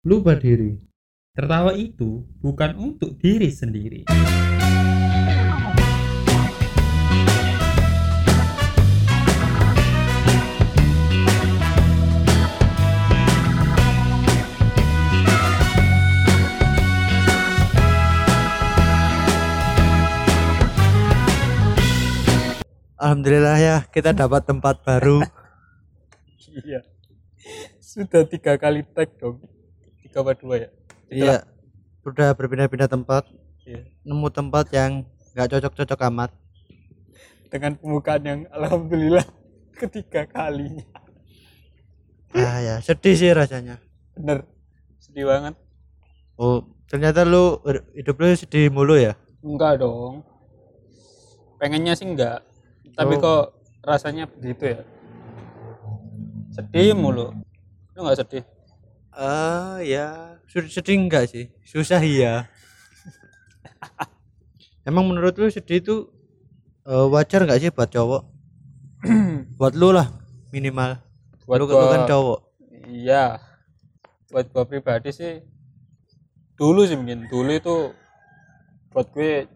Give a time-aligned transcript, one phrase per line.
[0.00, 0.80] lupa diri.
[1.36, 4.08] Tertawa itu bukan untuk diri sendiri.
[23.00, 25.20] Alhamdulillah ya kita dapat tempat baru.
[26.64, 26.84] Iya.
[27.80, 29.59] Sudah tiga kali tag dong.
[30.10, 30.68] Tiga apa dua ya?
[31.06, 31.36] Iya.
[32.02, 33.30] Udah berpindah-pindah tempat,
[33.62, 33.86] Iya.
[34.02, 36.30] nemu tempat yang nggak cocok-cocok amat.
[37.46, 39.22] Dengan pembukaan yang alhamdulillah
[39.80, 40.82] ketiga kalinya.
[42.34, 43.78] Ah ya, sedih sih rasanya.
[44.18, 44.42] Bener.
[44.98, 45.54] Sedih banget.
[46.34, 47.62] Oh, ternyata lu
[47.94, 49.14] hidup lu sedih mulu ya?
[49.46, 50.26] Enggak dong.
[51.62, 52.42] Pengennya sih enggak.
[52.98, 53.22] Tapi Oh.
[53.22, 53.44] kok
[53.86, 54.82] rasanya begitu ya.
[56.50, 57.30] Sedih mulu.
[57.94, 58.42] Lu enggak sedih?
[59.10, 61.50] Ah ya, sedih, enggak sih?
[61.66, 62.46] Susah iya.
[64.88, 65.96] Emang menurut lu sedih itu
[66.86, 68.22] eh, wajar nggak sih buat cowok?
[69.58, 70.08] buat lu lah
[70.54, 71.00] minimal.
[71.46, 72.38] Buat lu, lu kan gua- cowok.
[72.90, 73.24] Iya.
[74.30, 75.34] Buat gua pribadi sih
[76.60, 77.76] dulu sih mungkin dulu itu
[78.92, 79.48] buat gue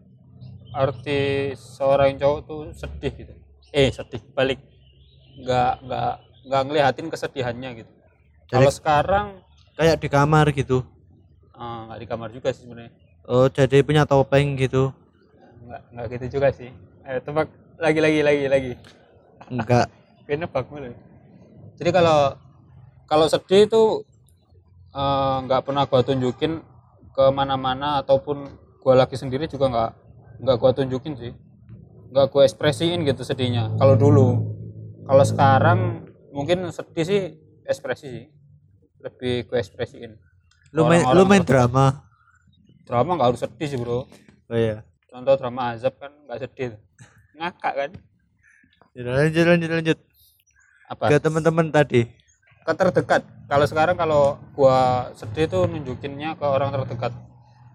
[0.73, 3.33] arti seorang cowok tuh sedih gitu.
[3.69, 4.57] Eh sedih balik
[5.37, 6.13] nggak nggak
[6.49, 7.91] nggak ngeliatin kesedihannya gitu.
[8.49, 9.27] Kalau sekarang
[9.75, 10.81] kayak di kamar gitu.
[11.55, 12.91] eh, nggak di kamar juga sih sebenarnya.
[13.25, 14.91] Oh, jadi punya topeng gitu.
[15.65, 16.69] Nggak nggak gitu juga sih.
[17.05, 17.47] Ayo tebak
[17.79, 18.71] lagi lagi lagi lagi.
[19.51, 19.87] Enggak.
[20.25, 20.89] Gue nebak mulu.
[21.75, 22.33] Jadi kalau
[23.05, 23.83] kalau sedih itu
[24.95, 26.63] eh, nggak pernah gua tunjukin
[27.15, 28.47] ke mana-mana ataupun
[28.81, 29.91] gua lagi sendiri juga nggak
[30.43, 31.33] nggak gua tunjukin sih.
[32.11, 33.75] Nggak gua ekspresiin gitu sedihnya.
[33.75, 34.27] Kalau dulu,
[35.03, 35.79] kalau sekarang
[36.31, 37.21] mungkin sedih sih
[37.65, 38.25] ekspresi sih.
[39.05, 40.17] Lebih gua ekspresiin.
[40.71, 42.01] Lu main lu main drama.
[42.83, 44.05] Drama nggak harus sedih sih bro.
[44.45, 44.81] Oh iya.
[45.07, 46.73] Contoh drama azab kan nggak sedih.
[47.33, 47.89] Ngakak kan?
[48.91, 49.97] Ya, lanjut lanjut lanjut
[50.87, 51.03] Apa?
[51.07, 52.07] ke teman-teman tadi.
[52.57, 54.77] ke terdekat kalau sekarang kalau gua
[55.13, 57.13] sedih tuh nunjukinnya ke orang terdekat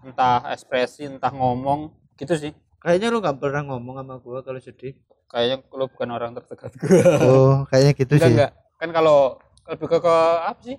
[0.01, 1.87] entah ekspresi entah ngomong
[2.17, 4.97] gitu sih Kayaknya lu nggak pernah ngomong sama gua kalau sedih.
[5.27, 8.33] kayaknya lu bukan orang terdekat gua Oh, kayaknya gitu enggak sih.
[8.35, 9.17] enggak kan kalau
[9.63, 10.77] lebih ke, ke apa sih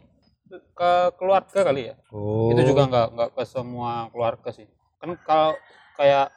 [0.52, 2.50] ke keluarga kali ya Oh.
[2.50, 4.68] itu juga enggak enggak ke semua keluarga sih
[4.98, 5.56] kan kalau
[5.94, 6.28] kayak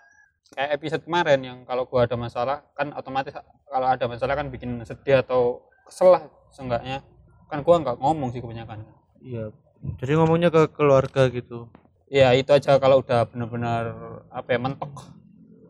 [0.51, 4.79] kayak episode kemarin yang kalau gua ada masalah kan otomatis kalau ada masalah kan bikin
[4.81, 7.03] sedih atau kesel lah seenggaknya
[7.45, 8.85] kan gua nggak ngomong sih kebanyakan
[9.19, 9.49] Iya.
[9.97, 11.69] Jadi ngomongnya ke keluarga gitu.
[12.05, 13.83] ya itu aja kalau udah benar-benar
[14.29, 14.93] apa ya mentok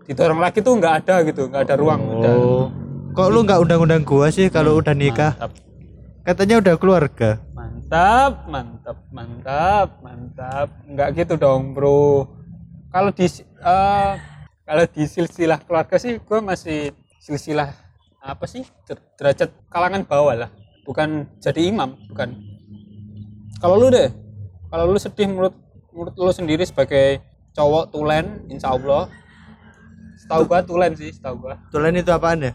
[0.04, 2.66] didorong lagi tuh nggak ada gitu nggak ada ruang udah Oh.
[3.12, 5.34] Kok lu nggak undang-undang gua sih kalau udah nikah?
[5.34, 5.56] mantap
[6.22, 7.40] Katanya udah keluarga.
[7.96, 10.68] Mantap mantap mantap mantap.
[10.84, 12.28] Nggak gitu dong bro.
[12.92, 14.12] Kalau di eh,
[14.68, 16.92] kalau di silsilah keluarga sih gue masih
[17.24, 17.72] silsilah
[18.20, 18.68] apa sih?
[18.84, 20.50] Der- derajat kalangan bawah lah.
[20.84, 22.36] Bukan jadi imam bukan.
[23.64, 24.12] Kalau lu deh
[24.68, 25.56] kalau lu sedih menurut
[25.96, 27.24] menurut lu sendiri sebagai
[27.56, 29.08] cowok tulen insya Allah.
[30.20, 31.56] Setahu gua tulen sih setahu gua.
[31.72, 32.54] Tulen itu apaan ya?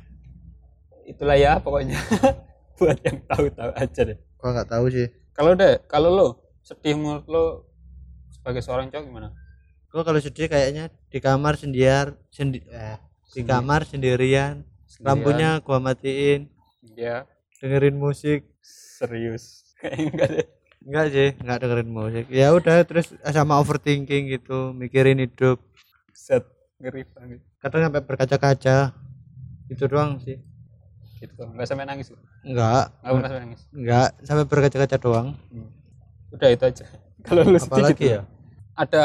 [1.09, 1.97] itulah ya pokoknya.
[2.79, 4.19] Buat yang tahu-tahu aja deh.
[4.37, 5.20] Gua nggak tahu sih.
[5.41, 6.29] Kalau deh kalau lo
[6.61, 7.45] sedih menurut lo
[8.29, 9.29] sebagai seorang cowok gimana
[9.89, 12.95] Gua kalau sedih kayaknya di kamar sendirian, sendi eh,
[13.33, 15.03] di kamar sendirian, sendirian.
[15.03, 16.47] lampunya gua matiin,
[16.95, 17.27] ya
[17.59, 18.47] dengerin musik.
[18.63, 20.47] serius kayaknya enggak deh
[20.81, 22.25] Enggak sih, enggak dengerin musik.
[22.31, 25.59] Ya udah terus sama overthinking gitu, mikirin hidup.
[26.15, 26.47] set
[26.79, 28.95] ngeri banget Kadang sampai berkaca-kaca.
[29.69, 30.39] Itu doang sih.
[31.19, 32.21] gitu nggak sampai nangis lo?
[32.41, 35.29] Enggak, pernah nangis enggak sampai berkaca-kaca doang.
[35.49, 35.69] Hmm.
[36.31, 36.85] udah itu aja
[37.27, 38.23] kalau lu sedih Apalagi gitu ya?
[38.75, 39.05] ada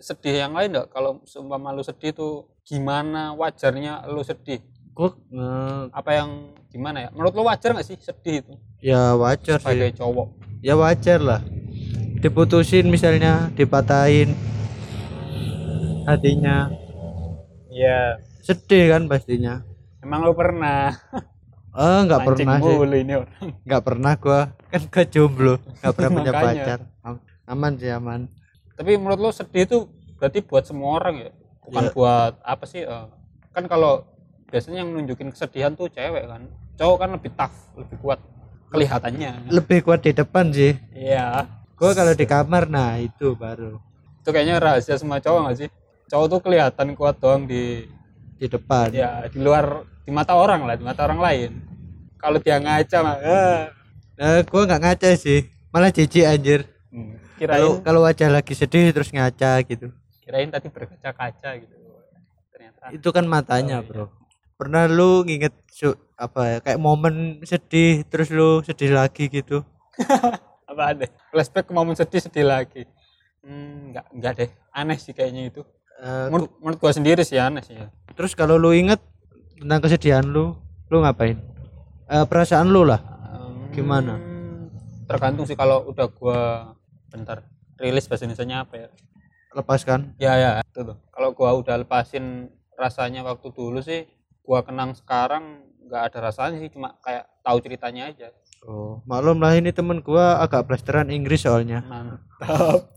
[0.00, 5.82] sedih yang lain enggak kalau seumpama lu sedih tuh gimana wajarnya lu sedih Gua eh,
[5.90, 6.30] apa yang
[6.66, 9.64] gimana ya menurut lu wajar nggak sih sedih itu ya wajar sih.
[9.66, 10.28] sebagai cowok
[10.60, 11.40] Ya wajar lah.
[12.20, 14.36] Diputusin misalnya, dipatahin
[16.04, 16.68] hatinya.
[17.70, 19.64] iya Sedih kan pastinya.
[20.00, 20.92] emang lu pernah
[21.70, 22.74] Eh enggak Mancing pernah sih.
[22.74, 23.32] mulu ini orang
[23.62, 24.40] Enggak pernah gua.
[24.66, 26.78] Kan gua jomblo, enggak pernah punya pacar.
[27.00, 28.30] Am- Aman sih aman.
[28.72, 29.78] tapi menurut lo sedih itu
[30.16, 31.30] berarti buat semua orang ya
[31.60, 31.92] bukan Ya.
[31.92, 33.06] buat apa sih eh,
[33.50, 34.08] kan kalau
[34.48, 38.16] biasanya yang nunjukin kesedihan tuh cewek kan cowok kan lebih tough lebih kuat
[38.68, 40.72] kelihatannya Lebih kuat di depan sih.
[40.90, 41.44] iya
[41.76, 43.76] Gua kalau di kamar nah itu baru
[44.16, 45.68] itu kayaknya rahasia semua cowok nggak sih
[46.08, 47.84] cowok tuh kelihatan kuat doang di
[48.40, 48.88] di depan.
[48.90, 51.50] ya di luar di mata orang lah di mata orang lain
[52.16, 53.60] kalau dia ngaca mah eh.
[54.16, 56.60] Eh, gua nggak ngaca sih, malah jijik anjir.
[56.92, 57.16] Hmm.
[57.40, 59.88] kirain kalau kalau wajah lagi sedih terus ngaca gitu
[60.20, 61.72] kirain tadi berkaca-kaca gitu
[62.50, 63.88] ternyata itu kan matanya Oh, iya.
[63.88, 64.04] bro
[64.56, 69.64] pernah lu nginget su- apa ya kayak momen sedih terus lu sedih lagi gitu
[70.70, 72.84] apa ada flashback ke momen sedih sedih lagi
[73.40, 75.62] hmm, enggak enggak deh aneh sih kayaknya itu
[76.00, 77.92] Eh, menurut, menurut gua sendiri sih aneh sih ya.
[78.16, 78.96] Terus kalau lu inget
[79.60, 80.56] tentang kesedihan lu
[80.88, 81.36] lu ngapain?
[82.08, 82.98] Eh, perasaan lu lah
[83.30, 84.16] Hmm, Gimana?
[85.04, 86.40] tergantung sih kalau udah gua
[87.10, 87.42] bentar
[87.76, 88.88] rilis bahasa Indonesia apa ya?
[89.50, 90.14] Lepaskan.
[90.16, 90.96] Ya ya itu tuh.
[91.10, 94.06] Kalau gua udah lepasin rasanya waktu dulu sih
[94.40, 98.30] gua kenang sekarang nggak ada rasanya sih cuma kayak tahu ceritanya aja.
[98.62, 101.82] Oh maklum lah ini temen gua agak blasteran Inggris soalnya.
[101.84, 102.88] Mantap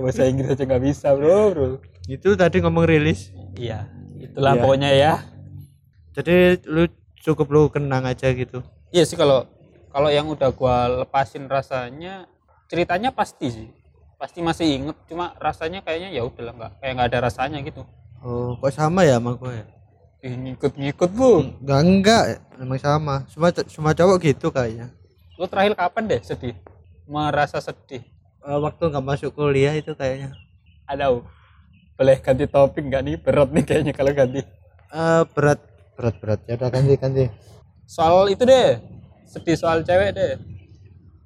[0.00, 1.68] bahasa Inggris aja nggak bisa bro bro.
[2.06, 3.30] Itu tadi ngomong rilis.
[3.54, 3.86] Iya
[4.18, 4.60] itulah Iya.
[4.62, 5.12] pokoknya ya.
[6.14, 6.34] Jadi
[6.66, 6.86] lu
[7.20, 8.62] cukup lu kenang aja gitu.
[8.90, 9.46] Iya sih kalau
[9.88, 12.26] kalau yang udah gua lepasin rasanya
[12.66, 13.68] ceritanya pasti sih.
[14.18, 17.82] Pasti masih inget cuma rasanya kayaknya ya udahlah nggak kayak nggak ada rasanya gitu.
[18.18, 19.66] Oh kok sama ya sama gua ya?
[20.18, 21.46] Ih, ngikut-ngikut bu.
[21.62, 22.22] Enggak enggak
[22.58, 23.22] emang sama.
[23.30, 24.90] Semua semua cowok gitu kayaknya.
[25.38, 26.58] Lu terakhir kapan deh sedih?
[27.06, 28.02] Merasa sedih?
[28.02, 30.34] Eh, waktu nggak masuk kuliah itu kayaknya.
[30.88, 31.26] Ada Bu.
[31.98, 33.16] boleh ganti topik nggak nih?
[33.18, 34.40] Berat nih kayaknya kalau ganti.
[34.94, 35.58] Eh, berat.
[35.98, 36.40] Berat berat.
[36.46, 37.24] Ya udah ganti ganti.
[37.90, 38.78] Soal itu deh.
[39.26, 40.38] Sedih soal cewek deh.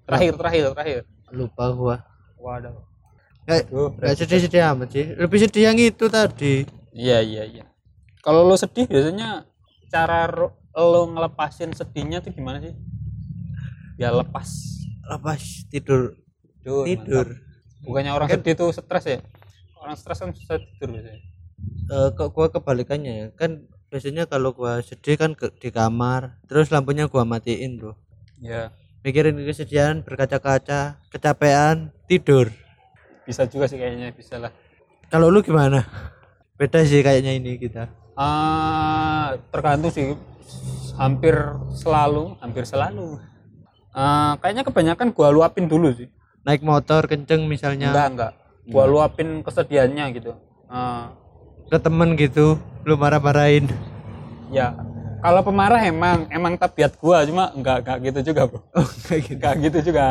[0.09, 1.01] Terakhir terakhir terakhir.
[1.29, 1.97] Lupa gua.
[2.41, 2.89] Waduh.
[3.45, 5.07] Nggak Duh, nggak sedih sedih amat sih.
[5.13, 6.65] Lebih sedih yang itu tadi.
[6.97, 7.65] Iya iya iya.
[8.25, 9.45] Kalau lo sedih biasanya
[9.93, 10.31] cara
[10.73, 12.73] lo ngelepasin sedihnya tuh gimana sih?
[14.01, 14.49] Ya lepas.
[15.05, 16.22] Lepas tidur
[16.63, 17.27] tidur tidur.
[17.27, 17.83] mantap.
[17.83, 19.19] bukannya orang sedih tuh stres ya?
[19.83, 21.21] Orang stres kan susah tidur biasanya.
[21.91, 23.27] Eh, kok gua kebalikannya ya?
[23.35, 27.99] Kan biasanya kalau gua sedih kan ke, di kamar terus lampunya gua matiin bro.
[28.39, 28.71] Ya
[29.03, 32.55] mikirin kesedihan berkaca-kaca kecapean tidur.
[33.27, 34.55] Bisa juga sih kayaknya bisa lah.
[35.11, 35.83] Kalau lu gimana?
[36.55, 37.91] Beda sih kayaknya ini kita.
[38.15, 40.15] Ah, tergantung sih.
[40.95, 41.35] Hampir
[41.75, 43.19] selalu hampir selalu.
[43.91, 46.07] Ah, kayaknya kebanyakan gua luapin dulu sih
[46.43, 47.91] naik motor kenceng misalnya.
[47.91, 48.33] Enggak enggak.
[48.65, 50.33] Gua luapin kesedihannya gitu.
[50.67, 51.13] Ah,
[51.67, 53.67] ke temen gitu lu marah-marahin.
[54.49, 54.75] Ya
[55.19, 59.35] kalau pemarah emang emang tabiat gua cuma enggak enggak gitu juga bro oh kayak gitu.
[59.39, 60.05] Enggak gitu juga.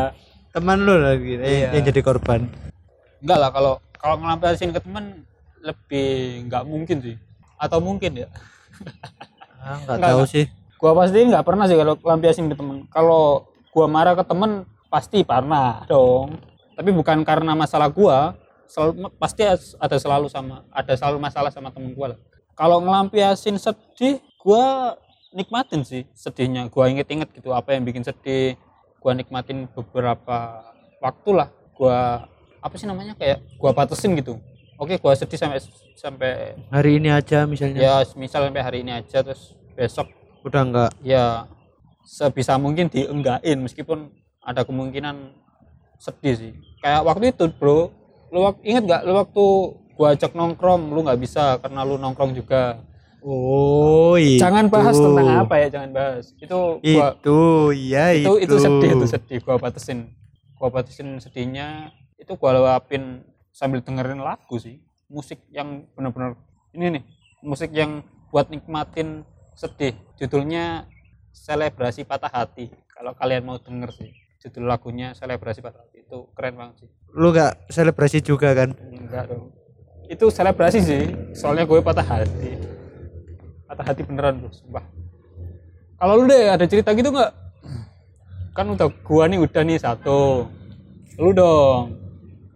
[0.51, 1.69] Teman lu lagi eh, Iya.
[1.79, 2.47] yang jadi korban.
[3.19, 5.23] Enggak lah kalau kalau ngelampiasin ke temen
[5.61, 6.09] lebih
[6.47, 7.15] enggak mungkin sih.
[7.55, 8.27] Atau mungkin ya.
[9.61, 10.33] Ah, nggak Nggak, tahu nggak.
[10.33, 10.45] sih.
[10.81, 12.89] Gua pasti nggak pernah sih kalau lampiasin ke temen.
[12.89, 16.35] Kalau gua marah ke temen pasti pernah dong.
[16.75, 18.35] Tapi bukan karena masalah gua
[18.67, 19.47] selalu pasti
[19.79, 22.19] ada selalu sama ada selalu masalah sama temen gua lah.
[22.59, 24.99] Kalau ngelampiasin sedih gua
[25.31, 26.67] nikmatin sih sedihnya.
[26.67, 28.59] Gua inget-inget gitu apa yang bikin sedih.
[28.99, 30.67] Gua nikmatin beberapa
[30.99, 31.49] waktu lah.
[31.71, 32.27] Gua
[32.59, 34.37] apa sih namanya kayak gua batasin gitu.
[34.75, 35.63] Oke gua sedih sampai
[35.95, 37.79] sampai hari ini aja misalnya.
[37.79, 40.11] Ya misal sampai hari ini aja terus besok
[40.41, 41.45] udah enggak ya
[42.01, 44.09] sebisa mungkin dienggain meskipun
[44.41, 45.37] ada kemungkinan
[46.01, 46.53] sedih sih.
[46.81, 47.93] Kayak waktu itu bro
[48.31, 49.45] lu inget gak lu waktu
[49.93, 52.81] gua ajak nongkrong lu nggak bisa karena lu nongkrong juga.
[53.21, 54.41] Oh itu.
[54.41, 56.33] jangan bahas tentang apa ya jangan bahas.
[56.41, 57.39] Itu gua itu
[57.77, 58.65] iya itu itu itu.
[58.65, 59.39] sedih itu sedih.
[59.45, 60.09] Gua batasin
[60.57, 61.93] gua batasin sedihnya.
[62.17, 63.21] Itu gua luapin
[63.53, 64.81] sambil dengerin lagu sih.
[65.05, 66.33] Musik yang benar-benar
[66.73, 67.03] ini nih
[67.45, 68.01] musik yang
[68.33, 69.21] buat nikmatin
[69.53, 69.93] sedih.
[70.17, 70.89] Judulnya
[71.29, 76.85] selebrasi patah hati kalau kalian mau denger sih judul lagunya selebrasi hati itu keren banget
[76.85, 76.89] sih.
[77.13, 78.73] Lu nggak selebrasi juga kan?
[78.73, 79.53] Enggak dong.
[80.09, 81.03] Itu selebrasi sih
[81.37, 82.57] soalnya gue patah hati.
[83.69, 84.83] Patah hati beneran bro sumpah.
[86.01, 87.31] Kalau lu deh ada cerita gitu nggak?
[88.57, 90.49] Kan udah gua nih udah nih satu.
[91.21, 91.95] Lu dong.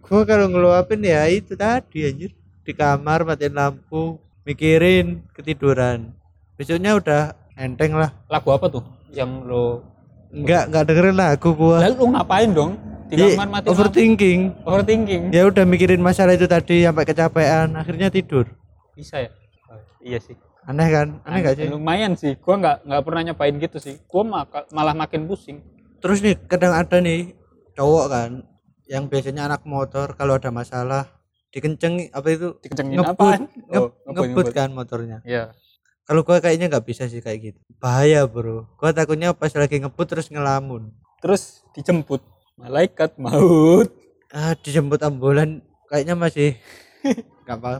[0.02, 2.34] Gua kalau ngeluapin ya itu tadi anjir.
[2.66, 6.10] Di kamar matiin lampu mikirin ketiduran.
[6.58, 7.22] Besoknya udah
[7.54, 8.10] enteng lah.
[8.26, 8.82] Lagu apa tuh
[9.14, 9.95] yang lo
[10.30, 11.78] enggak enggak dengerin lagu gua.
[11.82, 12.72] Lalu lu ngapain dong?
[13.06, 14.40] Di Iya, kamar mati overthinking.
[14.66, 15.22] Overthinking?
[15.30, 18.50] Ya udah mikirin masalah itu tadi sampai kecapean akhirnya tidur.
[18.92, 19.30] Bisa ya?
[19.70, 20.34] Oh, iya sih.
[20.66, 21.22] Aneh kan?
[21.22, 21.70] Aneh gak sih?
[21.70, 23.94] Lumayan sih gua nggak nggak pernah nyobain gitu sih.
[24.04, 25.62] Gua maka- malah makin pusing.
[26.02, 27.30] Terus nih kadang ada nih
[27.72, 28.30] cowok kan
[28.86, 31.06] yang biasanya anak motor kalau ada masalah
[31.50, 32.48] dikenceng apa itu?
[32.58, 33.40] Dikencengin ngebut apaan?
[33.46, 34.46] nge- oh, ngebut, ngebut ngebut.
[34.50, 35.18] kan motornya.
[35.22, 35.54] Ya
[36.06, 37.58] kalau gua kayaknya nggak bisa sih kayak gitu.
[37.82, 38.70] Bahaya bro.
[38.78, 40.94] Gua takutnya pas lagi ngebut terus ngelamun.
[41.18, 42.22] Terus dijemput.
[42.54, 43.90] Malaikat maut.
[44.30, 45.60] Ah dijemput ambulan.
[45.90, 46.54] Kayaknya masih
[47.46, 47.72] nggak apa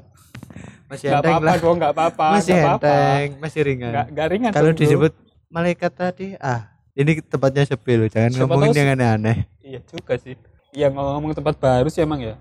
[0.87, 1.56] masih nggak enteng apa-apa lah.
[1.59, 2.87] gua nggak apa-apa masih apa-apa.
[2.87, 3.90] enteng masih ringan.
[3.90, 5.12] Nggak nggak ringan kalau disebut
[5.50, 9.37] malaikat tadi ah ini tempatnya sepi loh jangan Siapa ngomongin tahu yang aneh-aneh.
[9.61, 10.35] Iya juga sih.
[10.71, 12.35] Ya ngomong tempat baru sih emang ya.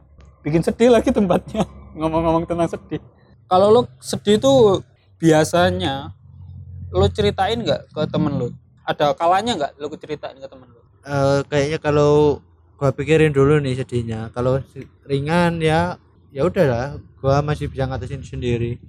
[0.45, 1.65] Bikin sedih lagi tempatnya.
[1.97, 3.01] Ngomong-ngomong tentang sedih.
[3.47, 4.83] Kalau lo sedih tuh
[5.17, 6.11] biasanya
[6.91, 8.47] lo ceritain nggak ke temen lo
[8.85, 12.41] ada kalanya nggak lo ceritain ke temen lo Eh, kayaknya kalau
[12.81, 14.33] gua pikirin dulu nih sedihnya.
[14.33, 14.57] Kalau
[15.05, 16.01] ringan ya
[16.33, 18.81] ya udahlah gua masih bisa ngatasin sendiri.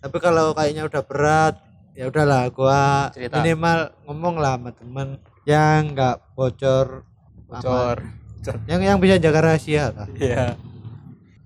[0.00, 1.60] Tapi kalau kayaknya udah berat
[1.92, 3.36] ya udahlah gua Cerita.
[3.36, 5.08] minimal ngomong lah sama temen
[5.44, 7.04] yang nggak bocor
[7.52, 8.00] bocor.
[8.00, 8.64] aman.
[8.64, 10.08] yang yang bisa jaga rahasia lah.
[10.16, 10.56] Iya.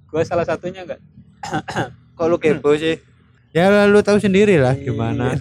[0.06, 1.02] Gue salah satunya nggak?
[2.14, 2.94] Kok lu kepo sih
[3.56, 5.32] ya lu tahu sendiri lah gimana.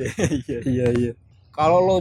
[0.48, 1.12] iya iya iya.
[1.52, 1.96] Kalau lo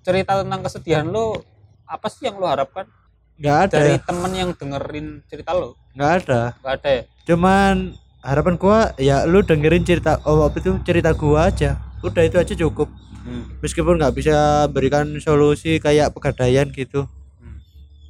[0.00, 1.44] cerita tentang kesedihan lo
[1.84, 2.88] apa sih yang lo harapkan?
[3.36, 3.76] Nggak ada.
[3.76, 6.40] Dari temen yang dengerin cerita lo nggak ada.
[6.58, 7.02] Nggak ada ya?
[7.28, 7.74] Cuman
[8.24, 11.76] harapan gua ya lu dengerin cerita oh apa itu cerita gua aja.
[12.00, 12.88] Udah itu aja cukup.
[13.28, 13.44] Hmm.
[13.60, 17.04] meskipun nggak bisa berikan solusi kayak pegadaian gitu.
[17.36, 17.60] Hmm.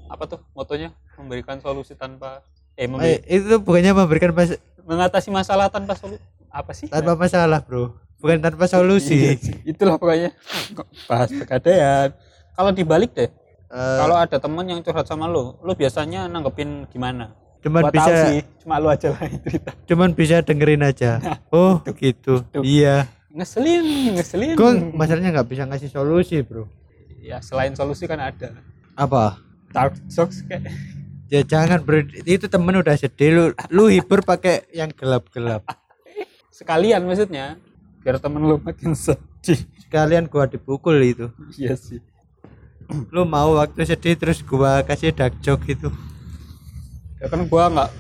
[0.06, 0.94] apa tuh motonya?
[1.18, 2.38] Memberikan solusi tanpa
[2.78, 6.86] eh memberi- eh, itu bukannya memberikan mas- mengatasi masalah tanpa solusi apa sih?
[6.88, 7.94] Tanpa masalah bro.
[8.18, 10.34] Bukan tanpa Iya solusi sih, itulah pokoknya.
[10.74, 12.10] Kok bahas pegadaian
[12.58, 13.30] kalau dibalik deh
[13.68, 17.36] Eh, kalau ada temen yang curhat sama lo lo biasanya nanggepin gimana?
[17.60, 19.70] Cuman tahu bisa sih cuma lo aja lah cerita.
[19.84, 21.20] cuman bisa dengerin aja.
[21.52, 22.40] Oh gitu.
[22.48, 22.64] Tuh.
[22.64, 23.04] iya.
[23.28, 24.56] Ngeselin ngeselin.
[24.56, 26.64] Gua masalahnya nggak bisa ngasih solusi bro?
[27.20, 28.56] Ya selain solusi kan ada.
[28.96, 29.36] Apa?
[29.68, 30.72] Dark jokes kayak.
[31.28, 32.00] Ya jangan bro.
[32.24, 33.28] Itu temen udah sedih.
[33.36, 35.60] Lu lu hibur pakai yang gelap-gelap
[36.58, 37.54] sekalian maksudnya.
[38.02, 39.62] Biar temen lu makin sedih.
[39.78, 41.30] Sekalian gua dipukul itu.
[41.54, 42.02] Iya sih.
[43.14, 45.94] Lu mau waktu sedih terus gua kasih dark joke gitu
[47.18, 47.90] ya kan gua nggak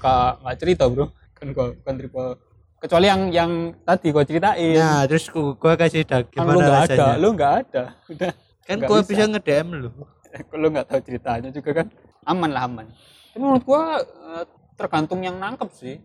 [0.42, 1.10] nggak cerita bro.
[1.34, 2.30] Kan gua bukan triple.
[2.78, 3.50] Kecuali yang yang
[3.82, 4.78] tadi gua ceritain.
[4.78, 7.84] Nah terus gua, gua kasih dark kan lu nggak ada lu nggak ada.
[8.10, 8.32] Udah.
[8.66, 9.10] Kan gua bisa.
[9.10, 9.90] bisa nge-DM lu.
[10.50, 11.86] Kalau nggak tahu ceritanya juga kan?
[12.28, 12.86] Aman lah aman.
[13.34, 14.44] Tapi menurut gua eh,
[14.78, 15.98] tergantung yang nangkep sih.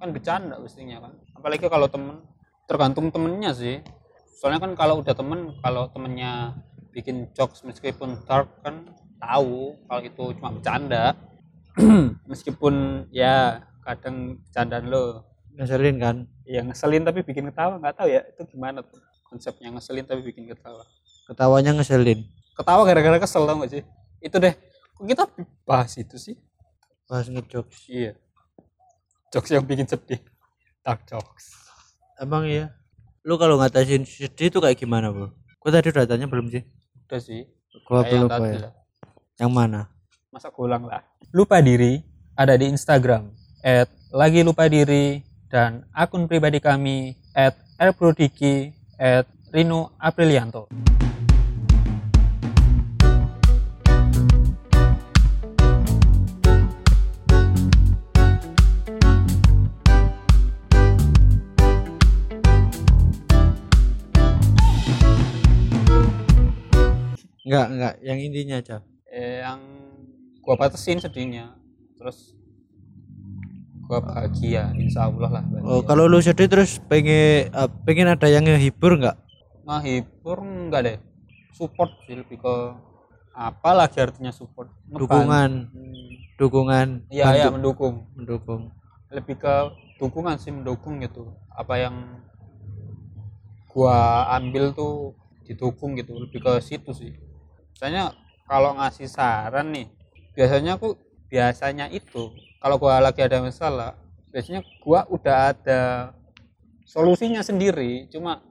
[0.00, 2.20] Kan bercanda pastinya kan apalagi kalau temen.
[2.68, 3.80] Tergantung temennya sih.
[4.36, 6.54] Soalnya kan kalau udah temen kalau temennya
[6.92, 11.16] bikin jokes meskipun dark kan tahu kalau itu cuma bercanda.
[12.30, 15.24] Meskipun ya kadang bercandaan lo
[15.56, 16.16] ngeselin kan?
[16.44, 20.46] Ya ngeselin tapi bikin ketawa nggak tahu ya itu gimana tuh konsepnya ngeselin tapi bikin
[20.50, 20.84] ketawa?
[21.26, 22.26] Ketawanya ngeselin.
[22.58, 23.82] Ketawa gara-gara kesel tau gak sih?
[24.20, 24.52] Itu deh
[24.98, 25.24] kok kita
[25.64, 26.36] bahas itu sih?
[27.06, 27.86] Pas ngejokes.
[27.86, 28.12] Iya.
[29.30, 30.20] Jokes yang bikin sedih
[30.84, 31.56] dark jokes.
[32.20, 32.72] Emang iya.
[33.24, 36.64] Lu kalau ngatasin sedih itu kayak gimana bro gua tadi udah tanya belum sih?
[37.08, 37.44] Udah sih.
[37.84, 38.60] Gua kayak yang belum tadi ya.
[38.64, 38.72] lah.
[39.40, 39.80] Yang mana?
[40.32, 41.04] Masa ulang lah.
[41.36, 42.00] Lupa diri
[42.32, 43.28] ada di Instagram
[43.60, 45.20] at lagi lupa diri
[45.52, 50.70] dan akun pribadi kami at rprodiki at Rino Aprilianto
[67.50, 68.78] enggak enggak yang intinya aja
[69.10, 69.60] eh, yang
[70.38, 71.58] gua batasin sedihnya.
[71.98, 72.38] Terus
[73.90, 75.66] gua bahagia insya Allah lah bahagia.
[75.66, 79.18] oh kalau lu sedih terus pengen eh, pengen ada yang ngehibur enggak
[79.66, 80.98] ngehibur enggak deh.
[81.58, 82.54] Support sih lebih ke
[83.34, 84.70] apa lagi artinya support.
[84.86, 85.02] Ngebantu.
[85.02, 85.50] dukungan.
[85.74, 86.88] Hmm, dukungan.
[87.10, 88.06] Iya iya mendukung.
[88.14, 88.70] Mendukung.
[89.10, 89.54] Lebih ke
[89.98, 91.34] dukungan sih mendukung gitu.
[91.50, 92.22] Apa yang
[93.66, 96.14] gua ambil tuh didukung gitu.
[96.14, 97.29] Lebih ke situ sih
[97.80, 98.12] misalnya
[98.44, 99.88] kalau ngasih saran nih
[100.36, 101.00] biasanya aku
[101.32, 102.28] biasanya itu
[102.60, 103.96] kalau gua lagi ada masalah
[104.28, 106.12] biasanya gua udah ada
[106.84, 108.44] solusinya sendiri cuma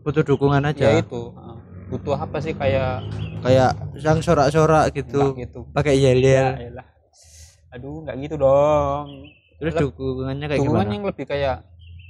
[0.00, 0.96] butuh dukungan aja.
[0.96, 1.60] Ya itu uh,
[1.92, 3.04] butuh apa sih kayak
[3.44, 5.68] kayak sang sorak-sorak gitu gitu.
[5.76, 6.56] pakai yel ya
[7.68, 9.28] aduh nggak gitu dong.
[9.60, 10.94] Terus Lep- dukungannya kayak dukungan gimana?
[10.96, 11.56] yang lebih kayak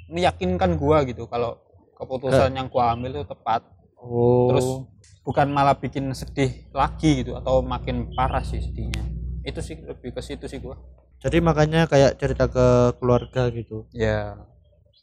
[0.07, 1.59] meyakinkan gua gitu kalau
[1.99, 3.67] keputusan yang gua ambil itu tepat.
[3.99, 4.55] Oh.
[4.55, 4.94] Terus
[5.25, 9.01] bukan malah bikin sedih lagi gitu atau makin parah sih sedihnya.
[9.41, 10.77] Itu sih lebih ke situ sih gua.
[11.25, 13.89] Jadi makanya kayak cerita ke keluarga gitu.
[13.97, 14.37] Ya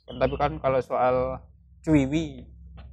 [0.06, 1.42] kan, tapi kan kalau soal
[1.82, 2.46] cuiwi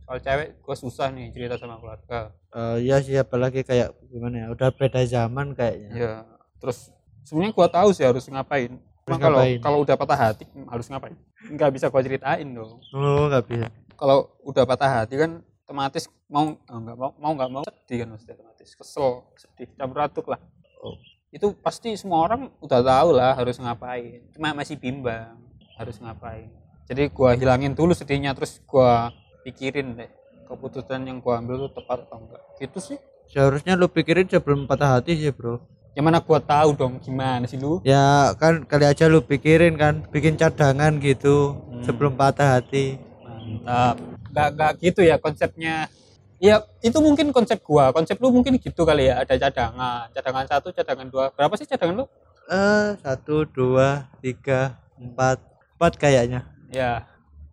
[0.09, 2.33] soal cewek gua susah nih cerita sama keluarga.
[2.57, 5.91] Eh ya sih apalagi kayak gimana ya udah beda zaman kayaknya.
[5.93, 6.13] Ya
[6.57, 6.89] terus
[7.29, 8.81] sebenarnya gua tahu sih harus ngapain.
[9.05, 11.17] Kalau kalau udah patah hati harus ngapain?
[11.45, 12.81] Nggak bisa gua ceritain dong.
[12.97, 13.69] Oh nggak bisa.
[14.01, 18.09] Kalau udah patah hati kan otomatis mau oh, nggak mau mau nggak mau sedih kan
[18.17, 18.69] maksudnya otomatis.
[18.73, 20.41] Kesel sedih campur aduk lah.
[20.81, 20.97] Oh.
[21.29, 24.25] itu pasti semua orang udah tahu lah harus ngapain.
[24.33, 25.37] Cuma masih bimbang
[25.77, 26.49] harus ngapain.
[26.89, 29.13] Jadi gua hilangin dulu sedihnya terus gua
[29.45, 30.09] pikirin deh
[30.49, 32.41] keputusan yang gua ambil tuh tepat atau enggak.
[32.57, 32.99] Gitu sih.
[33.29, 35.61] Seharusnya lu pikirin sebelum patah hati sih bro.
[35.93, 37.85] Ya mana gua tahu dong gimana sih lu?
[37.85, 41.85] Ya kan kali aja lu pikirin kan bikin cadangan gitu Hmm.
[41.85, 42.97] sebelum patah hati.
[43.21, 44.01] Mantap
[44.33, 45.89] nggak nggak gitu ya konsepnya.
[46.39, 47.91] Ya itu mungkin konsep gua.
[47.91, 49.23] Konsep lu mungkin gitu kali ya.
[49.27, 50.07] Ada cadangan.
[50.15, 51.25] Cadangan satu cadangan dua.
[51.35, 52.07] Berapa sih cadangan lu?
[52.49, 55.43] Eh satu dua tiga empat.
[55.79, 56.47] Empat kayaknya.
[56.71, 57.07] Ya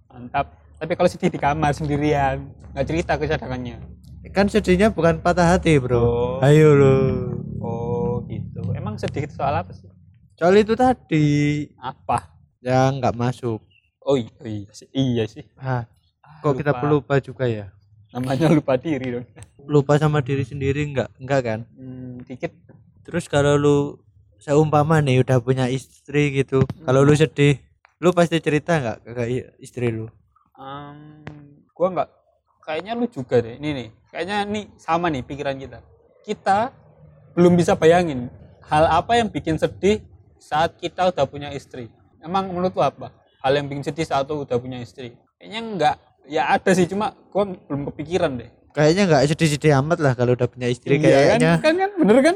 [0.10, 0.54] mantap.
[0.78, 2.46] Tapi kalau sedih di kamar sendirian.
[2.78, 3.82] Nggak cerita ke cadangannya.
[4.34, 6.02] Kan sedihnya bukan patah hati bro.
[6.02, 6.46] Oh.
[6.46, 6.98] ayo lu
[7.62, 8.62] oh gitu.
[8.78, 9.90] Emang sedih itu soal apa sih?
[10.36, 11.70] Soal itu tadi.
[11.80, 12.30] Apa?
[12.62, 13.60] Yang nggak masuk.
[14.06, 14.88] Oh iya, oh iya sih.
[14.94, 15.46] Iya sih.
[15.58, 15.90] Ah,
[16.46, 16.82] Kok kita lupa.
[16.86, 17.74] pelupa juga ya?
[18.14, 19.26] Namanya lupa diri dong.
[19.66, 21.60] Lupa sama diri sendiri nggak nggak kan?
[21.74, 22.54] Hmm, dikit.
[23.02, 23.78] Terus kalau lu
[24.38, 27.58] seumpama nih udah punya istri gitu kalau lu sedih
[27.98, 29.24] lu pasti cerita nggak ke
[29.58, 30.06] istri lu?
[30.54, 31.26] Em,
[31.74, 32.10] gua nggak
[32.62, 33.58] kayaknya lu juga deh.
[33.58, 35.82] Ini nih kayaknya nih sama nih pikiran kita.
[36.22, 36.70] Kita
[37.34, 38.30] belum bisa bayangin
[38.70, 40.06] hal apa yang bikin sedih
[40.38, 41.90] saat kita udah punya istri.
[42.22, 43.10] Emang menurut lu apa?
[43.42, 45.18] Hal yang bikin sedih saat lu udah punya istri.
[45.42, 45.96] Kayaknya enggak
[46.26, 48.50] ya ada sih cuma gua belum kepikiran deh.
[48.76, 51.52] Kayaknya nggak sedih-sedih amat lah kalau udah punya istri Iya kayaknya.
[51.64, 51.76] Kan, kan?
[51.80, 52.36] Kan bener kan?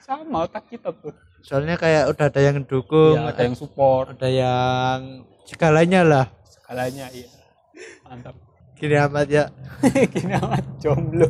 [0.00, 1.12] Sama otak kita tuh
[1.44, 4.16] soalnya kayak udah ada yang dukung ya, ada yang support.
[4.16, 6.26] ada yang segalanya lah.
[6.48, 7.28] Segalanya iya.
[8.08, 8.32] Mantap.
[8.80, 9.44] Gini amat ya.
[10.16, 11.28] Gini amat jomblo.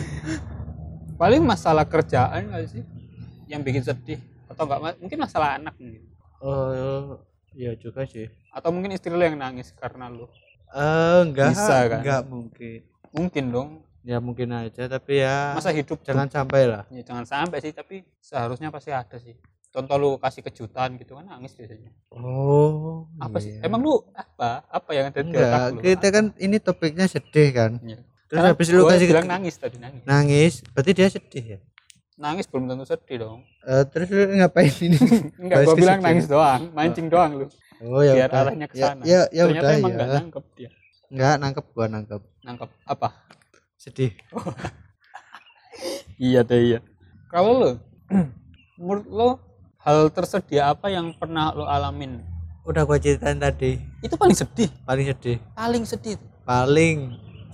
[1.20, 2.82] Paling masalah kerjaan nggak sih?
[3.52, 6.08] Yang bikin sedih atau enggak mungkin masalah anak mungkin.
[6.40, 7.20] Oh
[7.52, 8.32] iya juga sih.
[8.48, 10.24] Atau mungkin istri lu yang nangis karena lu
[10.72, 11.98] eh enggak Bisa, kan?
[12.00, 12.78] enggak mungkin.
[13.10, 13.70] Mungkin dong.
[14.00, 16.88] Ya mungkin aja tapi ya masa hidup jangan sampai lah.
[16.88, 19.36] Ya, jangan sampai sih tapi seharusnya pasti ada sih.
[19.70, 21.92] Contoh lu kasih kejutan gitu kan nangis biasanya.
[22.10, 23.54] Oh apa sih?
[23.54, 23.62] iya.
[23.62, 24.64] emang lu apa?
[24.66, 25.80] Apa yang ada di otak enggak lu?
[25.80, 27.72] kita kan ini topiknya sedih kan.
[27.78, 28.00] Iya.
[28.24, 30.02] terus Karena habis lu kasih bilang ke- nangis tadi nangis.
[30.02, 31.58] Nangis berarti dia sedih ya?
[32.16, 33.40] Nangis belum tentu sedih dong.
[33.62, 34.98] Eh, terus lu ngapain ini?
[35.44, 36.00] Enggak gua bilang kesedihan.
[36.00, 37.46] nangis doang mancing doang lu
[37.80, 38.40] oh ya biar udah.
[38.44, 39.02] arahnya ke ya, sana.
[39.04, 39.96] ya, ya ternyata udah emang ya.
[39.96, 40.70] nggak nangkep dia.
[41.10, 42.22] Enggak nangkep gua nangkep.
[42.46, 43.08] Nangkep apa?
[43.76, 44.12] Sedih.
[46.20, 46.78] Iya deh iya.
[47.32, 47.70] Kalau lo
[48.80, 49.28] menurut lo
[49.80, 52.20] hal tersedia apa yang pernah lo alamin?
[52.68, 53.80] Udah gua ceritain tadi.
[54.04, 54.68] Itu paling sedih.
[54.84, 55.36] Paling sedih.
[55.56, 56.16] Paling sedih.
[56.44, 56.98] Paling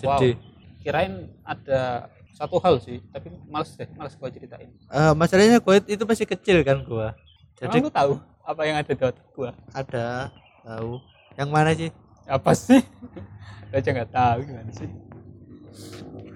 [0.02, 0.18] Wow.
[0.20, 0.34] sedih.
[0.82, 4.68] Kirain ada satu hal sih tapi males deh males gua ceritain.
[4.68, 7.14] Eh, masalahnya gua itu masih kecil kan gua.
[7.56, 8.12] Jadi emang lo tahu
[8.46, 9.50] apa yang ada di otak gua?
[9.74, 10.30] Ada
[10.62, 11.02] tahu.
[11.34, 11.90] Yang mana sih?
[12.30, 12.80] Apa sih?
[13.66, 14.90] Gua aja nggak tahu gimana sih?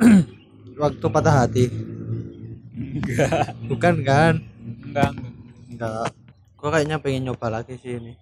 [0.83, 1.65] Waktu patah hati.
[2.75, 3.55] Enggak.
[3.71, 4.35] Bukan kan?
[4.83, 5.11] Enggak
[5.71, 6.11] enggak.
[6.59, 8.19] Gua kayaknya pengen nyoba lagi sih ini.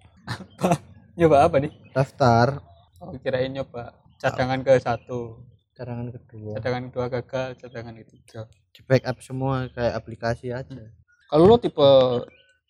[1.17, 1.73] Nyoba apa nih?
[1.89, 2.61] Daftar.
[3.01, 5.41] Oh, kirain nyoba cadangan ke satu.
[5.73, 6.53] Cadangan kedua.
[6.61, 8.45] Cadangan kedua gagal cadangan ketiga.
[8.69, 10.85] Di backup semua kayak aplikasi aja.
[11.33, 11.89] Kalau lo tipe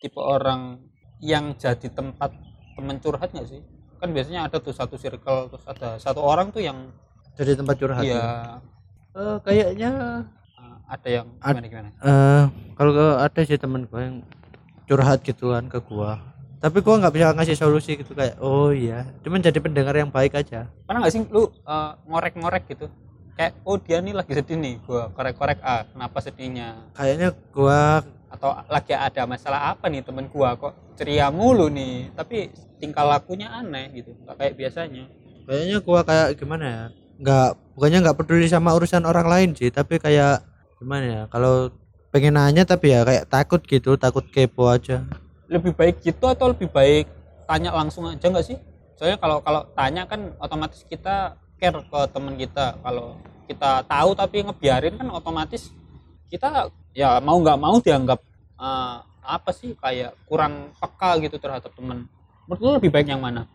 [0.00, 0.80] tipe orang
[1.20, 2.32] yang jadi tempat
[2.72, 3.60] temen curhat nggak sih?
[3.96, 6.88] Kan biasanya ada tuh satu circle terus ada satu orang tuh yang
[7.34, 8.28] jadi tempat curhat ya ya
[9.10, 9.90] Eh, kayaknya
[10.54, 11.88] uh, ada yang gimana gimana.
[11.98, 14.22] eh kalau ada sih temen gua yang
[14.86, 16.22] curhat gituan ke gua
[16.56, 20.38] tapi gua nggak bisa ngasih solusi gitu kayak oh iya cuman jadi pendengar yang baik
[20.38, 22.86] aja Pernah nggak sih lu uh, ngorek-ngorek gitu?
[23.34, 26.78] Kayak oh dia nih lagi sedih nih, gua korek-korek ah kenapa sedihnya?
[26.94, 32.52] kayaknya gua Atau lagi ada masalah apa nih temen gua kok ceria mulu nih, tapi
[32.76, 35.04] tingkah lakunya aneh gitu, nggak kayak biasanya.
[35.48, 36.84] kayaknya gua kayak gimana ya
[37.20, 40.40] nggak bukannya nggak peduli sama urusan orang lain sih tapi kayak
[40.80, 41.68] gimana ya kalau
[42.10, 45.06] pengen nanya tapi ya kayak takut gitu takut kepo aja.
[45.46, 47.06] Lebih baik gitu atau lebih baik
[47.46, 48.58] tanya langsung aja nggak sih?
[48.98, 52.74] Soalnya kalau kalau tanya kan otomatis kita care ke teman kita.
[52.82, 55.70] Kalau kita tahu tapi ngebiarin kan otomatis
[56.30, 58.18] kita ya mau nggak mau dianggap
[58.58, 62.08] eh, apa sih kayak kurang peka gitu terhadap teman
[62.44, 63.46] menurut lu lebih baik yang mana?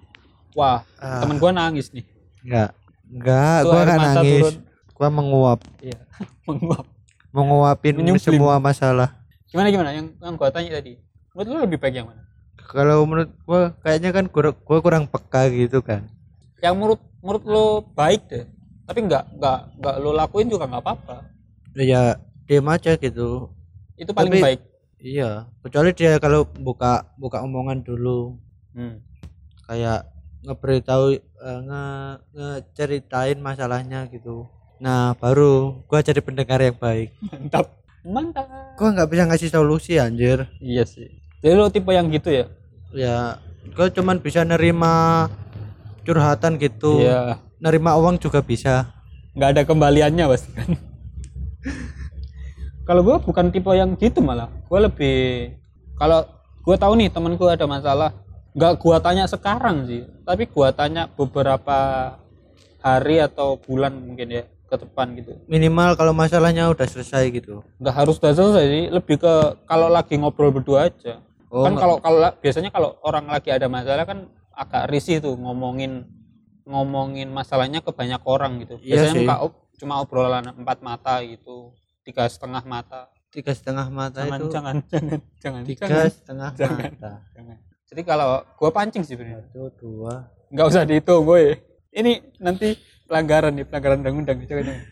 [0.51, 2.07] Wah Ah, temen gua nangis nih.
[2.41, 2.69] Nggak.
[3.07, 4.31] Nggak Tuh gua mata nangis.
[4.39, 4.55] turun.
[4.91, 5.59] gua menguap.
[5.79, 5.99] Iya
[6.47, 6.85] menguap.
[7.29, 8.23] Menguapin Menyumbling.
[8.23, 9.19] semua masalah.
[9.45, 9.91] Gimana gimana?
[9.91, 10.95] Yang yang gua tanya tadi
[11.31, 12.23] menurut lu lebih baik yang mana?
[12.65, 16.07] Kalau menurut gua kayaknya kan gua, gua kurang peka gitu kan.
[16.59, 18.45] Yang menurut menurut lu baik deh.
[18.85, 21.17] Tapi nggak nggak nggak lo lakuin juga nggak apa-apa.
[21.75, 23.51] Ya diam aja gitu.
[23.93, 24.61] Itu paling Tapi- baik
[25.05, 28.41] iya kecuali dia kalau buka buka omongan dulu.
[28.75, 28.99] Hmm.
[29.71, 30.11] kayak
[30.43, 31.85] ngeberitahu eh, nge
[32.35, 34.45] ngeceritain masalahnya gitu.
[34.83, 37.15] Nah baru gua jadi pendengar yang baik.
[37.31, 37.65] Mantap.
[38.05, 38.45] Mantap.
[38.77, 40.45] Gua nggak bisa ngasih solusi anjir.
[40.59, 41.07] Iya sih.
[41.39, 42.45] Jadi lo tipe yang gitu ya?
[42.93, 43.17] Ya
[43.73, 45.25] gua cuman bisa nerima
[46.05, 47.01] curhatan gitu.
[47.01, 47.39] Iya.
[47.57, 48.91] Nerima uang juga bisa.
[49.33, 50.69] Nggak ada kembaliannya pasti kan
[52.85, 54.47] kalau gue bukan tipe yang gitu malah.
[54.69, 55.17] Gue lebih
[55.97, 56.21] kalau
[56.61, 58.13] gue tahu nih temen gue ada masalah
[58.55, 60.05] nggak gue tanya sekarang sih.
[60.21, 61.77] Tapi gue tanya beberapa
[62.79, 65.33] hari atau bulan mungkin ya ke depan gitu.
[65.49, 67.65] Minimal kalau masalahnya udah selesai gitu.
[67.81, 69.33] Nggak harus udah selesai sih lebih ke
[69.65, 71.21] kalau lagi ngobrol berdua aja.
[71.49, 75.33] Oh, kan kalau kalau la- biasanya kalau orang lagi ada masalah kan agak risih tuh
[75.37, 76.05] ngomongin
[76.65, 78.77] ngomongin masalahnya ke banyak orang gitu.
[78.81, 79.19] Iya biasanya sih.
[79.25, 84.47] muka ob- cuma obrolan empat mata gitu tiga setengah mata tiga setengah mata jangan itu
[84.53, 86.77] jangan jangan jangan tiga jangan, setengah Jangan.
[86.77, 87.57] mata jangan.
[87.89, 91.57] jadi kalau gua pancing sih bener satu dua nggak usah dihitung gue
[91.95, 94.85] ini nanti pelanggaran nih pelanggaran undang-undang jangan jangan.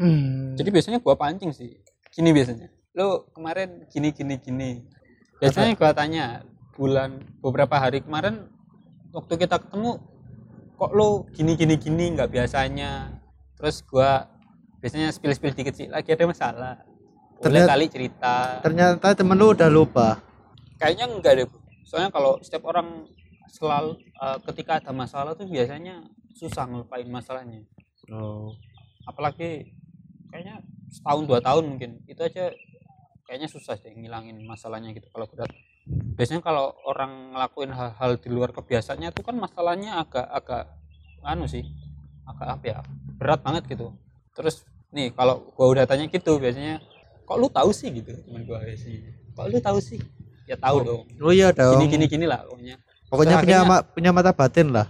[0.00, 0.56] Hmm.
[0.56, 1.76] Jadi biasanya gua pancing sih.
[2.08, 2.72] Gini biasanya.
[2.96, 4.70] Lo kemarin gini gini gini.
[5.36, 6.40] Biasanya gua tanya
[6.72, 8.48] bulan beberapa hari kemarin
[9.12, 10.00] waktu kita ketemu
[10.80, 13.20] kok lo gini gini gini nggak biasanya.
[13.60, 14.29] Terus gua
[14.80, 16.74] biasanya spill spill dikit sih lagi ada masalah.
[17.40, 18.34] Boleh Ternyata- kali cerita.
[18.60, 20.20] ternyata temen lu udah lupa
[20.76, 21.44] Kayaknya enggak deh.
[21.44, 21.56] Bu.
[21.84, 23.04] Soalnya kalau setiap orang
[23.48, 26.00] selalu eh, ketika ada masalah tuh biasanya
[26.32, 27.60] susah ngelupain masalahnya.
[28.10, 28.50] oh
[29.04, 29.70] apalagi
[30.28, 32.50] kayaknya setahun dua tahun mungkin itu aja
[33.22, 35.50] kayaknya susah deh ngilangin masalahnya gitu kalau berat
[36.14, 40.74] biasanya kalau orang ngelakuin hal-hal di luar kebiasaannya itu kan masalahnya agak agak
[41.22, 41.62] anu sih
[42.26, 42.78] agak apa ya
[43.14, 43.94] berat banget gitu
[44.34, 46.82] terus nih kalau gua udah tanya gitu biasanya
[47.22, 47.88] kok lu tahu sih?
[47.90, 49.98] Gitu teman gua biasanya kok lu tahu sih?
[50.44, 51.02] Ya tahu dong.
[51.22, 51.78] Oh iya dong.
[51.78, 52.76] Gini gini gini lah pokoknya.
[53.06, 54.86] Pokoknya Terus punya akhirnya- ma- punya mata batin lah.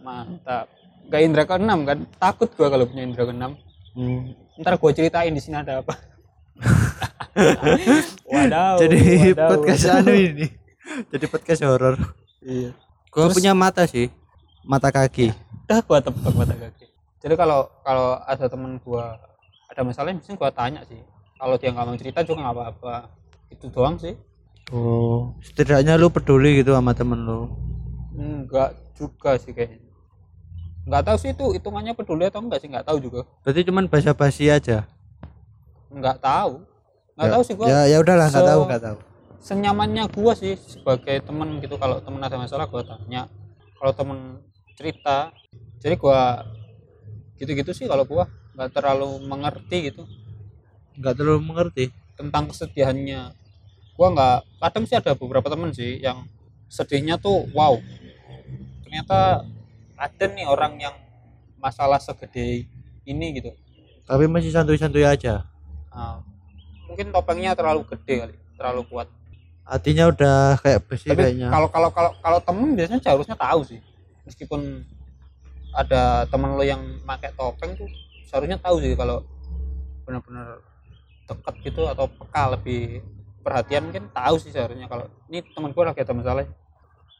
[0.00, 0.66] Mantap
[1.10, 1.98] gak indra keenam kan?
[2.16, 3.58] Takut gua kalau punya indra keenam.
[4.54, 5.94] Ntar gue ceritain di sini ada apa.
[8.30, 8.98] Wadaw jadi
[9.32, 9.98] wadaw, podcast wadaw.
[10.02, 10.46] anu ini.
[11.10, 11.96] Jadi podcast horor.
[12.42, 12.70] Iya.
[13.10, 14.10] Gua Terus- punya mata sih.
[14.62, 15.32] Mata kaki.
[15.66, 16.86] Udah gua tebak mata kaki.
[17.20, 19.18] Jadi kalau kalau ada temen gua
[19.70, 20.98] ada masalah mungkin gua tanya sih.
[21.38, 22.94] Kalau dia nggak mau cerita juga nggak apa-apa.
[23.54, 24.14] Itu doang sih.
[24.70, 27.46] Oh setidaknya lu peduli gitu sama temen lu.
[28.14, 29.78] Enggak juga sih kayaknya.
[30.86, 33.20] Nggak tahu sih itu hitungannya peduli atau enggak sih nggak tahu juga.
[33.46, 34.84] Berarti cuman basa-basi aja?
[35.90, 36.66] Nggak tahu.
[37.14, 37.66] Nggak Ya- tahu sih gua.
[37.70, 38.98] ya ya udahlah nggak tahu nggak tahu.
[39.40, 41.78] senyamannya gua sih sebagai temen gitu.
[41.80, 43.30] Kalau temen ada masalah gua tanya.
[43.78, 44.18] Kalau temen
[44.76, 45.32] cerita
[45.80, 46.44] jadi gua
[47.40, 50.02] gitu-gitu sih kalau gua nggak terlalu mengerti gitu.
[50.98, 51.84] Nggak terlalu mengerti?
[52.18, 53.32] Tentang kesedihannya.
[53.94, 56.24] Gua nggak kadang sih ada beberapa temen sih yang
[56.70, 57.76] sedihnya tuh wow.
[58.86, 59.44] Ternyata
[60.00, 60.96] ada nih orang yang
[61.60, 62.66] masalah segede
[63.04, 63.52] ini gitu.
[64.08, 65.46] Tapi masih santuy-santuy aja?
[65.92, 66.24] Nah,
[66.88, 69.08] mungkin topengnya terlalu gede kali terlalu kuat.
[69.64, 71.48] Hatinya udah kayak besi tapi kayaknya.
[71.48, 73.80] kalau kalau kalau kalau temen biasanya seharusnya tahu sih.
[74.26, 74.82] Meskipun
[75.70, 77.86] ada temen lo yang pakai topeng tuh
[78.30, 79.26] seharusnya tahu sih kalau
[80.06, 80.62] benar-benar
[81.26, 83.02] dekat gitu atau peka lebih
[83.42, 86.46] perhatian mungkin tahu sih seharusnya kalau ini temen gue lagi ada masalah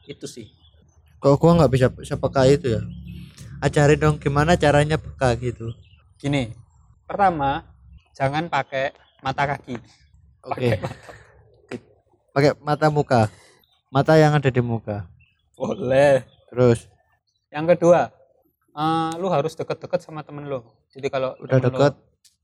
[0.07, 0.47] itu sih.
[1.21, 2.81] Kok gua nggak bisa sepeka itu ya?
[3.61, 5.75] Ajarin dong gimana caranya peka gitu.
[6.17, 6.55] Gini
[7.05, 7.67] pertama
[8.15, 9.75] jangan pakai mata kaki.
[10.47, 10.79] Oke.
[12.31, 13.27] Pakai mata muka.
[13.91, 15.05] Mata yang ada di muka.
[15.59, 16.23] Boleh.
[16.47, 16.87] Terus?
[17.51, 18.09] Yang kedua
[18.73, 21.93] eh, lu harus deket-deket sama temen lo jadi kalau udah deket?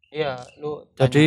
[0.08, 1.26] Iya lu tanya- jadi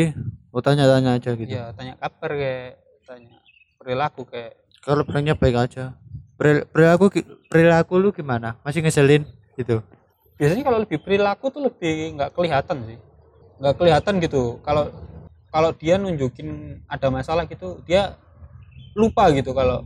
[0.51, 1.51] lu tanya-tanya aja gitu?
[1.53, 3.37] Iya, tanya kabar kayak tanya
[3.77, 4.57] perilaku kayak.
[4.81, 5.93] Kalau bilangnya baik aja.
[6.41, 7.13] Peril- perilaku
[7.53, 8.57] perilaku lu gimana?
[8.65, 9.29] Masih ngeselin?
[9.55, 9.85] Gitu.
[10.41, 12.99] Biasanya kalau lebih perilaku tuh lebih nggak kelihatan sih.
[13.61, 14.57] Nggak kelihatan gitu.
[14.65, 14.89] Kalau
[15.53, 18.17] kalau dia nunjukin ada masalah gitu dia
[18.97, 19.85] lupa gitu kalau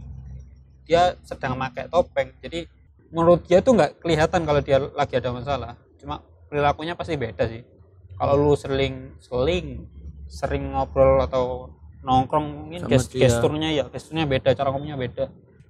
[0.87, 2.31] dia sedang pakai topeng.
[2.39, 2.71] Jadi
[3.15, 5.73] menurut dia tuh nggak kelihatan kalau dia lagi ada masalah.
[6.03, 6.19] Cuma
[6.51, 7.63] perilakunya pasti beda sih.
[8.19, 9.87] Kalau lu sering seling
[10.27, 11.71] sering ngobrol atau
[12.03, 13.31] nongkrong mungkin Sama ges- dia.
[13.31, 15.25] gesturnya ya gesturnya beda cara ngomongnya beda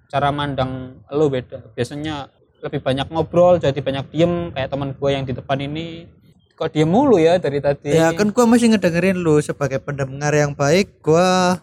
[0.09, 1.76] cara mandang lu beda.
[1.76, 2.33] Biasanya
[2.64, 6.09] lebih banyak ngobrol jadi banyak diem kayak teman gue yang di depan ini.
[6.54, 7.90] Kok diem mulu ya dari tadi?
[7.92, 11.02] Ya kan gua masih ngedengerin lu sebagai pendengar yang baik.
[11.02, 11.59] Gua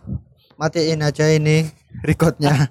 [0.60, 1.64] matiin aja ini
[2.04, 2.70] recordnya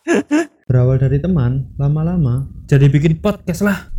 [0.72, 3.92] berawal dari teman, lama-lama jadi bikin podcast lah.